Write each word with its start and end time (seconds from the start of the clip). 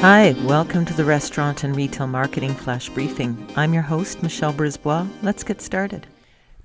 Hi, 0.00 0.34
welcome 0.46 0.86
to 0.86 0.94
the 0.94 1.04
Restaurant 1.04 1.62
and 1.62 1.76
Retail 1.76 2.06
Marketing 2.06 2.54
Flash 2.54 2.88
Briefing. 2.88 3.36
I'm 3.54 3.74
your 3.74 3.82
host, 3.82 4.22
Michelle 4.22 4.54
Brisbois. 4.54 5.06
Let's 5.20 5.44
get 5.44 5.60
started. 5.60 6.06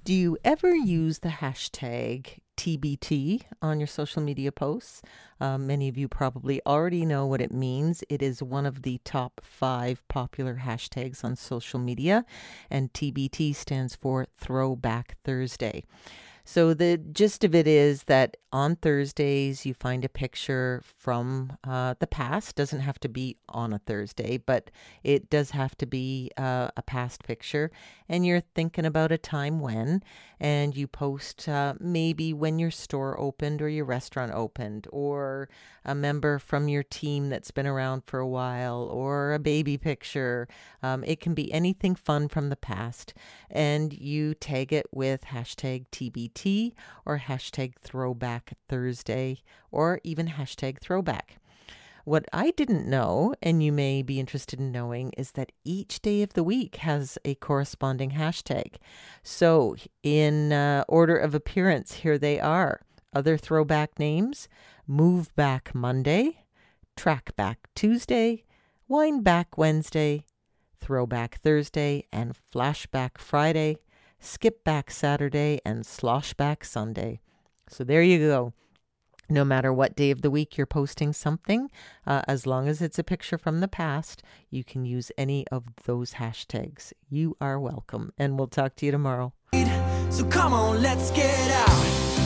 Do 0.06 0.14
you 0.14 0.38
ever 0.46 0.74
use 0.74 1.20
the 1.20 1.28
hashtag 1.28 2.38
TBT 2.56 3.42
on 3.62 3.82
your 3.82 3.88
social 3.88 4.22
media 4.22 4.54
posts? 4.54 5.02
Um, 5.42 5.68
many 5.68 5.90
of 5.90 5.98
you 5.98 6.08
probably 6.08 6.62
already 6.66 7.06
know 7.06 7.26
what 7.26 7.42
it 7.42 7.52
means. 7.52 8.06
It 8.08 8.22
is 8.22 8.42
one 8.42 8.66
of 8.66 8.84
the 8.84 9.02
top 9.04 9.42
five 9.44 10.02
popular 10.08 10.62
hashtags 10.64 11.22
on 11.22 11.36
social 11.36 11.78
media, 11.78 12.24
and 12.72 12.94
TBT 12.94 13.54
stands 13.54 13.98
for 13.98 14.28
Throwback 14.38 15.18
Thursday. 15.26 15.84
So 16.48 16.76
the 16.76 16.98
gist 16.98 17.44
of 17.44 17.56
it 17.56 17.68
is 17.68 18.04
that 18.04 18.38
on 18.52 18.76
Thursdays 18.76 19.66
you 19.66 19.74
find 19.74 20.06
a 20.06 20.10
picture 20.10 20.82
from 20.96 21.58
uh, 21.68 21.96
the 22.00 22.08
past. 22.08 22.56
Doesn't 22.56 22.82
have 22.82 23.00
to 23.00 23.10
be 23.10 23.38
on 23.50 23.74
a 23.74 23.80
Thursday, 23.80 24.38
but 24.38 24.70
it 25.04 25.30
does 25.32 25.52
have 25.52 25.76
to 25.80 25.88
be 25.88 26.30
uh, 26.38 26.70
a 26.78 26.84
past 26.84 27.24
picture. 27.24 27.72
And 28.08 28.26
you're 28.26 28.44
thinking 28.54 28.86
about 28.86 29.12
a 29.12 29.18
time 29.18 29.60
when, 29.60 30.04
and 30.40 30.78
you 30.78 30.88
post 30.88 31.50
uh, 31.50 31.74
maybe 31.80 32.32
when 32.32 32.60
your 32.60 32.72
store 32.72 33.20
opened 33.20 33.62
or 33.62 33.68
your 33.68 33.86
restaurant 33.86 34.32
opened, 34.32 34.88
or 34.92 35.50
a 35.84 35.96
member 35.96 36.38
from 36.38 36.70
your 36.70 36.84
team 36.84 37.30
that's 37.30 37.52
been 37.52 37.68
around 37.68 38.04
for 38.06 38.20
a 38.20 38.28
while, 38.28 38.84
or 38.84 39.34
a 39.34 39.40
baby 39.40 39.78
picture. 39.78 40.48
Um, 40.84 41.04
it 41.04 41.20
can 41.20 41.34
be 41.34 41.52
anything 41.52 41.96
fun 41.96 42.28
from 42.28 42.50
the 42.50 42.56
past, 42.56 43.16
and 43.50 43.92
you 43.92 44.36
tag 44.36 44.72
it 44.72 44.86
with 44.92 45.26
hashtag 45.26 45.88
TBT 45.92 46.35
or 47.06 47.20
hashtag 47.20 47.76
throwback 47.80 48.54
Thursday 48.68 49.42
or 49.72 50.00
even 50.04 50.28
hashtag 50.28 50.80
throwback. 50.80 51.38
What 52.04 52.26
I 52.32 52.52
didn't 52.52 52.88
know, 52.88 53.34
and 53.42 53.64
you 53.64 53.72
may 53.72 54.04
be 54.04 54.20
interested 54.20 54.60
in 54.60 54.72
knowing, 54.72 55.12
is 55.18 55.32
that 55.32 55.52
each 55.64 56.02
day 56.02 56.22
of 56.22 56.34
the 56.34 56.44
week 56.44 56.76
has 56.78 57.18
a 57.26 57.34
corresponding 57.36 58.12
hashtag. 58.12 58.76
So, 59.24 59.76
in 60.04 60.54
uh, 60.54 60.84
order 60.88 61.18
of 61.18 61.34
appearance, 61.34 61.94
here 61.96 62.20
they 62.20 62.40
are 62.40 62.82
other 63.12 63.38
throwback 63.38 63.98
names 63.98 64.48
Move 64.86 65.36
Back 65.36 65.74
Monday, 65.74 66.44
Track 66.96 67.36
Back 67.36 67.70
Tuesday, 67.74 68.44
Wine 68.88 69.24
Back 69.24 69.58
Wednesday, 69.58 70.26
Throwback 70.80 71.40
Thursday, 71.40 72.06
and 72.14 72.36
Flashback 72.54 73.18
Friday 73.18 73.80
skip 74.26 74.64
back 74.64 74.92
Saturday, 74.92 75.60
and 75.66 75.86
slosh 75.86 76.34
back 76.34 76.66
Sunday. 76.66 77.22
So 77.70 77.84
there 77.84 78.02
you 78.02 78.20
go. 78.20 78.54
No 79.28 79.44
matter 79.44 79.74
what 79.74 79.96
day 79.96 80.12
of 80.12 80.22
the 80.22 80.30
week 80.30 80.56
you're 80.56 80.68
posting 80.68 81.12
something, 81.12 81.72
uh, 82.06 82.22
as 82.28 82.46
long 82.46 82.68
as 82.68 82.80
it's 82.82 83.00
a 83.00 83.04
picture 83.04 83.40
from 83.40 83.60
the 83.60 83.68
past, 83.68 84.22
you 84.52 84.64
can 84.64 84.86
use 84.86 85.12
any 85.18 85.48
of 85.48 85.64
those 85.86 86.14
hashtags. 86.14 86.94
You 87.10 87.36
are 87.42 87.60
welcome, 87.60 88.14
and 88.20 88.38
we'll 88.38 88.48
talk 88.48 88.76
to 88.76 88.86
you 88.86 88.92
tomorrow. 88.92 89.34
So 90.10 90.26
come 90.26 90.54
on, 90.54 90.82
let's 90.82 91.10
get 91.12 91.52
out. 91.52 92.25